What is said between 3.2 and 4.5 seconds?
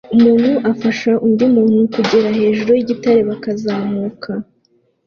bazamuka